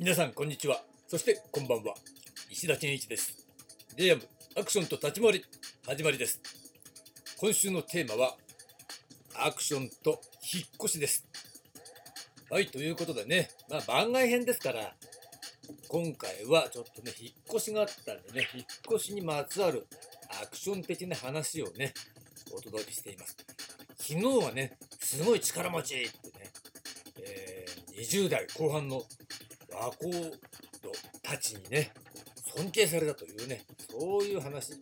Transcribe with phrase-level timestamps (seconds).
[0.00, 0.82] 皆さんこんにちは。
[1.08, 1.92] そしてこんばんは。
[2.48, 3.46] 石田健一です。
[3.98, 4.22] JM
[4.58, 5.44] アクションと立ち回り
[5.86, 6.40] 始まりです。
[7.38, 8.34] 今週のテーマは
[9.34, 10.22] アクションと
[10.54, 11.26] 引っ越しです。
[12.50, 13.50] はいということでね。
[13.68, 14.94] まあ番外編ですから
[15.88, 18.64] 今回はちょっとね引っ越しがあったんでね引っ
[18.96, 19.86] 越しにまつわる
[20.42, 21.92] アクション的な話をね
[22.56, 23.36] お届けしています。
[23.98, 26.50] 昨日はねすごい力持ちってね、
[27.22, 29.02] えー、20代後半の
[29.74, 30.30] アコー
[30.82, 30.90] ド
[31.22, 31.92] たちにね、
[32.56, 34.72] 尊敬されたというね、そういう話。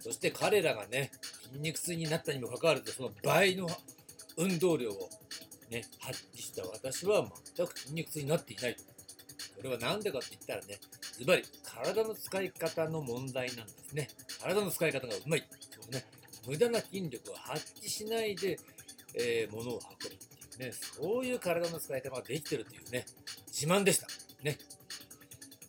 [0.00, 1.10] そして彼らがね、
[1.48, 3.68] 筋肉痛になったにもかかわらず、その倍の
[4.36, 5.10] 運動量を
[5.70, 8.82] ね、発揮した私は全く筋肉痛になっていないと。
[9.56, 10.78] それは何でかって言ったらね、
[11.18, 14.08] ズバリ体の使い方の問題なんですね。
[14.40, 15.44] 体の使い方がうまい。
[15.70, 16.04] そうね、
[16.46, 18.58] 無駄な筋力を発揮しないで、
[19.14, 23.04] えー、物を運ぶっていうね、そういう体の使い方ができてるというね、
[23.46, 24.06] 自慢でした。
[24.42, 24.58] ね。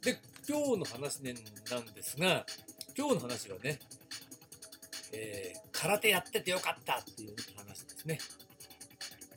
[0.03, 1.35] で、今日の話ね、
[1.71, 2.45] なんですが、
[2.97, 3.79] 今日の話はね、
[5.13, 8.19] えー、空手やっててよかったっていう話ですね。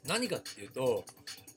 [0.06, 1.05] 何かっていうと、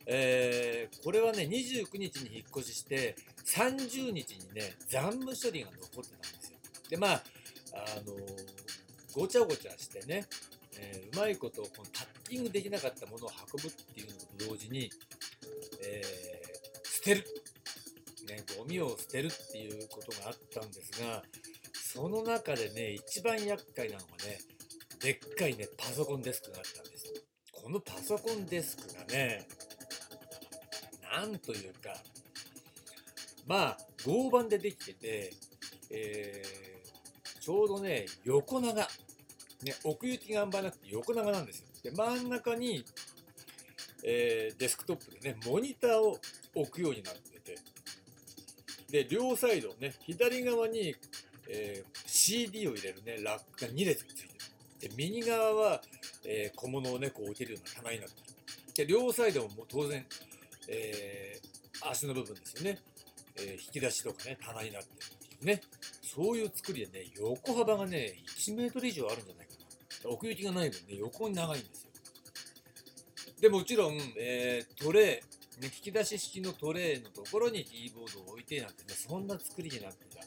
[0.06, 6.58] えー、これはね、29日に引っ越しして、30日にね、残務処理が残ってたんですよ。
[6.90, 7.24] で、まあ、
[7.74, 8.26] あのー、
[9.14, 10.26] ごちゃごちゃしてね、
[10.78, 14.92] えー、うまいことこのタッキングできなかったものを運ぶっていうのと同時に、
[15.84, 17.26] えー、捨てる、
[18.66, 21.24] ゴミを捨てるっていうことがあったんですが、
[21.74, 24.40] その中でね、一番厄介なのがね、
[25.00, 27.14] でっかいね、パソコンデスクがあったんです。
[27.52, 29.48] このパソコンデスクがね、
[31.14, 31.96] なんというか、
[33.46, 35.34] まあ、合板でできてて、
[35.92, 38.88] えー、ちょうどね、横長。
[39.64, 41.68] ね、奥行きがあんまなくて横長なんですよ。
[41.84, 42.84] で、真ん中に、
[44.04, 46.20] えー、デスクトップでね、モニターを
[46.56, 47.35] 置くようになってて、
[48.90, 50.96] で、両サイドね、左側に、
[51.50, 54.30] えー、CD を入れるね、ラックが2列ついてる。
[54.80, 55.82] で、右側は、
[56.26, 58.16] えー、小物をね、こう置けるような棚になって
[58.82, 58.88] る。
[58.88, 60.06] で、両サイドももう当然、
[60.68, 62.80] えー、足の部分ですよね。
[63.38, 65.62] え引き出しとかね、棚になってるっていうね。
[66.04, 69.54] そういう作りでね、横幅がね、1メートル以上あるんじゃないか
[70.06, 70.10] な。
[70.12, 71.90] 奥行きがない分ね、横に長いんですよ。
[73.42, 80.24] で、もちろん、えトレー、ね、引き出し式のトレイのところにキーボードを置いてなんてね、そんな作りになってた。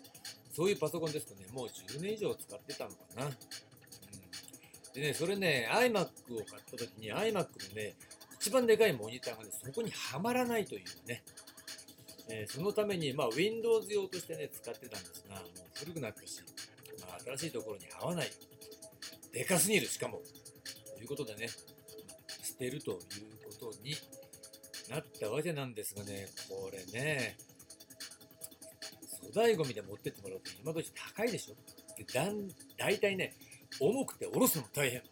[0.55, 3.27] そういうパソコンですとね、もう10年以上使ってたのかな。
[3.27, 3.33] うん、
[4.95, 6.03] でね、それね、iMac
[6.35, 7.95] を買った時に iMac のね、
[8.41, 11.23] 一番でかいモニターがね、そこにはまらないというね。
[12.31, 16.43] えー、そのために、まあ、Windows 用としてね、使ってたんですが、もう古くなったし、
[17.01, 18.31] まあ、新しいところに合わない。
[19.33, 20.21] でかすぎる、しかも。
[20.95, 21.49] ということでね、
[22.43, 22.99] 捨てるという
[23.61, 23.95] ことに
[24.89, 27.37] なったわけなんですがね、これね、
[29.21, 31.55] 粗大ごみで持ってってもらうと今時高いでしょ？
[31.97, 33.35] でだん大体ね、
[33.81, 35.03] 重くて下ろすの大変。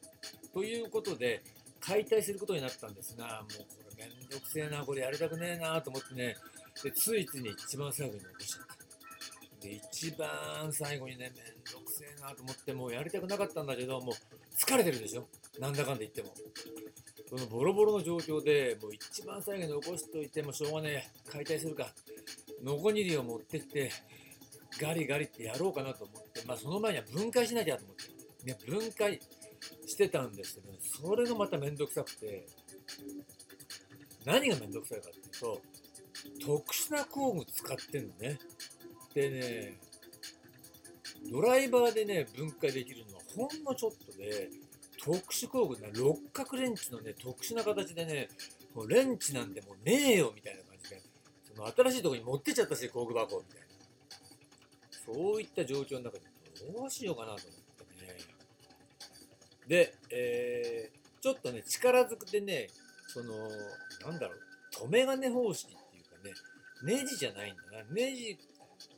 [0.54, 1.42] ということで、
[1.80, 6.36] 解体することになったんですが、もうこれめんどくせえな、これやりたくねえなと思ってね、
[6.82, 8.76] で、ついついに一番最後に残しちゃった。
[9.66, 14.14] で、一番最後にね、めんどくせえなと思って、もうやりたくなかったんだけど、もう
[14.58, 15.28] 疲れてるでしょ？
[15.60, 16.32] なんだかんだ言っても。
[17.28, 21.92] そのボロボロの状況で、もう一番最後に残しておいてもしょうがねえ、解体するか、
[22.62, 23.90] ノコギリを持ってきて、
[24.80, 29.20] ガリガリってやろうかなと思って、まあその前には分解しなきゃと思って、ね、分解
[29.86, 32.46] してたんですけど、ね、それがまためんどくさくて、
[34.24, 35.60] 何がめんどくさいかっていうと、
[36.44, 38.38] 特殊な工具使ってんのね。
[39.14, 39.80] でね、
[41.30, 44.50] ドライバーでね、分解できるのはほんのちょっとで、
[45.06, 48.28] 特殊工具ね、六角レンチのね、特殊な形でね、
[48.74, 51.00] もうレンチなんてもうねえよみたいな感じで、
[51.54, 53.66] その新しいところに持ってっちゃったし、工具箱みたいな。
[55.14, 56.24] そういった状況の中で
[56.74, 58.16] どうしようかなと思ってね。
[59.68, 62.66] で、えー、ちょっとね、力ずくでね、
[63.06, 63.48] その、
[64.04, 64.40] なんだろう、
[64.88, 66.34] 留め金方式っていうかね、
[66.82, 67.84] ネジじゃないんだな。
[67.92, 68.36] ネジ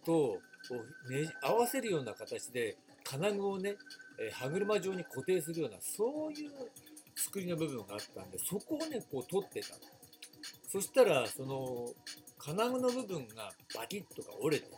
[0.06, 2.77] とこうね合わせるような形で
[3.08, 3.76] 金具をね、
[4.20, 6.50] え歯車状に固定するようなそういう
[7.16, 9.76] 作りの部分があったんでそこをねこう取ってた。
[10.70, 11.87] そしたらその
[12.37, 14.76] 金具の部分がバキッとか折れてね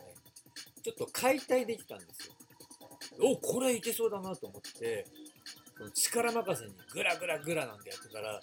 [0.81, 2.33] ちょっと解体できたんですよ。
[3.21, 5.05] おこれいけそうだなと思って
[5.77, 8.39] その力任せにグラグラグラなんてやってたら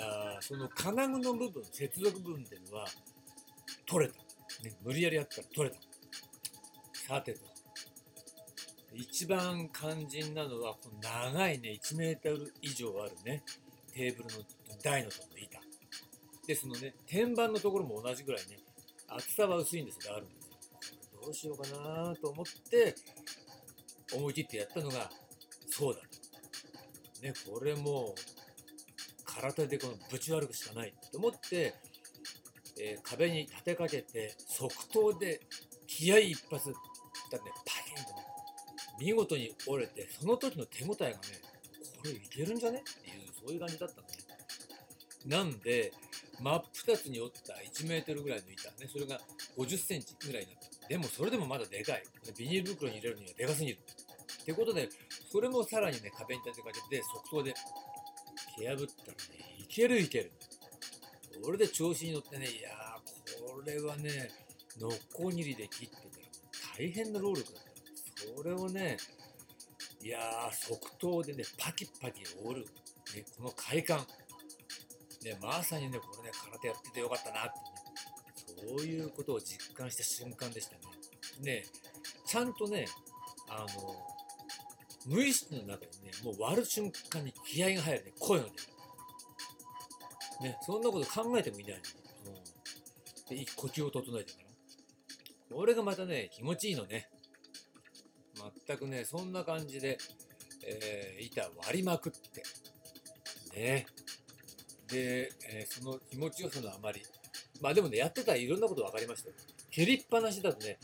[0.00, 2.86] あその金具の部分接続部分っていうのは
[3.84, 4.18] 取れた、
[4.62, 5.82] ね、無理やりやったら取れた。
[7.08, 7.57] さてと。
[8.94, 13.42] 一番肝心なのはこの長いね1メートル以上あるね
[13.92, 14.44] テーブルの
[14.82, 15.60] 台のところの板。
[16.46, 18.58] でそのね天板のところも同じぐらいね
[19.08, 21.20] 厚さは薄いんですがあるんですよ。
[21.22, 22.94] どうしようかなと思って
[24.14, 25.10] 思い切ってやったのが
[25.68, 26.00] そうだ。
[26.00, 28.20] とねこれもう
[29.24, 31.74] 空手でこのぶち悪くしかないと思って、
[32.80, 35.40] えー壁に立てかけて即答で
[35.86, 36.70] 気合い一発
[37.30, 37.77] だねパ
[39.00, 41.16] 見事に折れてその時の手応えがね
[41.98, 42.80] これいけるんじゃね？
[42.80, 44.14] っていうそういう感じだったのね。
[45.26, 45.92] なんで
[46.40, 49.20] 真っ二つに折った1メートルぐらいの板ねそれが
[49.56, 50.88] 50センチぐらいになった。
[50.88, 52.02] でもそれでもまだでかい。
[52.38, 53.78] ビニール袋に入れるにはでかすぎる。
[54.42, 54.88] ってことで
[55.30, 57.54] それもさらにね壁に立てかけて即答で
[58.58, 58.86] 蹴破ったらね
[59.58, 60.32] いけるいける
[61.42, 64.30] これで調子に乗ってねいやーこれはね
[64.80, 66.08] ノッコギリで切ってたら
[66.78, 67.67] 大変な労力だった。
[68.36, 68.96] それをね
[70.02, 72.66] いやー即答でねパキパキ折る、
[73.14, 74.06] ね、この快感
[75.24, 80.82] ね、まさにね、これね、空手やっててよかったなってね、そういうことを実感した瞬間でしたね。
[81.42, 81.64] ね、
[82.24, 82.86] ちゃんとね、
[83.48, 83.66] あの、
[85.06, 88.56] 無意識の中にね、もう割る瞬間に気合が入るね、声が出る。
[90.50, 91.72] ね、そんなこと考えてもいない
[92.24, 92.40] のに、
[93.30, 94.38] うん、で、呼吸を整えてか
[95.50, 95.56] ら。
[95.56, 97.08] これがまたね、気持ちいいのね。
[98.66, 99.98] 全くね、そんな感じで、
[100.66, 102.42] えー板割りまくって、
[103.58, 103.86] ね、
[104.88, 107.02] で、えーその気持ちよさのあまり、
[107.60, 109.34] まあでもね、やってたらいろんなこと分かりましたよ。
[109.70, 110.78] 蹴りっぱなしだとね、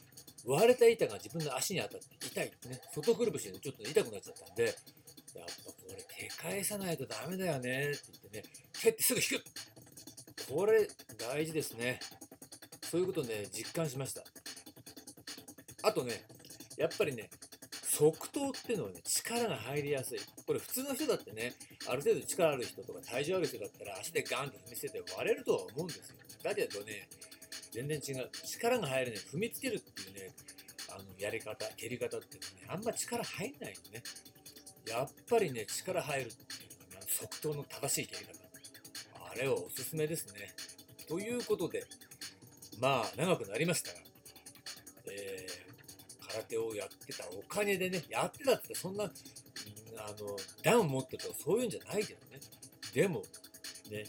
[0.44, 8.44] 割れた板が自分の足に当たって痛いってね、外くるぶしでちょっとね痛くなっちゃったんで、やっぱこれ手返さないとダメだよねって言ってね、
[8.82, 9.44] 蹴ってすぐ引く
[10.48, 10.86] これ
[11.18, 12.00] 大事ですね。
[12.82, 14.22] そういうことね、実感しました。
[15.82, 16.24] あとね、
[16.76, 17.30] やっぱりね、
[17.94, 20.18] 即答っていうのはね、力が入りやすい。
[20.44, 21.54] これ普通の人だってね、
[21.88, 26.16] ある程度力ある人とか体重ある人だったら足でガンと踏み捨てて割れるとは思うんですよ。
[26.42, 27.08] だけどね、
[27.70, 28.30] 全然違う。
[28.44, 30.34] 力が入るね、踏みつけるっていうね、
[30.90, 34.02] あのやり方、蹴り方っていうのはね、あんま力入んないのね。
[34.88, 38.32] やっぱりね、力入るっていうのが、ね、即答の正しい蹴り方。
[39.30, 40.52] あれはおすすめですね。
[41.08, 41.84] ということで、
[42.80, 44.00] まあ、長くなりましたが、
[45.12, 45.46] え
[46.34, 52.40] 空手をやってたおかげでね、やってたってそんな、あの、ダウン持ってるとかそういうんじゃないけどね。
[52.92, 53.22] でも、
[53.90, 54.04] ね、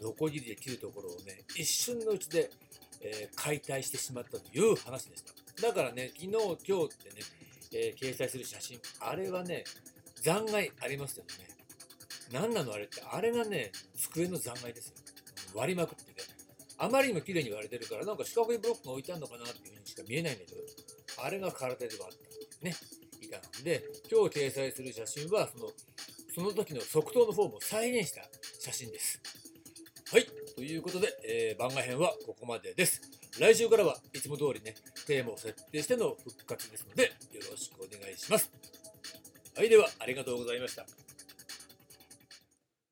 [0.00, 2.50] ノコギリで切るところをね、一瞬のうちで、
[3.00, 5.66] えー解体してしまったという話でした。
[5.68, 7.16] だからね、昨日、今日ってね、
[7.72, 9.64] えー掲載する写真、あれはね、
[10.22, 11.30] 残骸ありますよね。
[12.32, 14.94] 何なのあれって、あれがね、机の残骸ですよ。
[15.54, 16.16] 割りまくってね。
[16.78, 20.60] あまりにも綺麗に割れてるから、なんか四角いブロックが置いてあるのかなっていうふうにしか見えないんだけど、
[21.24, 22.74] あれが空手ではあったね、
[23.22, 25.70] いたので、今日掲載する写真は、その、
[26.34, 28.22] その時の即答のフォームを再現した
[28.60, 29.20] 写真です。
[30.12, 30.26] はい。
[30.54, 33.00] ということで、えー番外編はここまでです。
[33.40, 34.74] 来週からはいつも通りね、
[35.06, 38.52] テーマを設定しての復活ですので、よろしくお願いします。
[39.56, 39.68] はい。
[39.70, 41.03] では、ありがとうございました。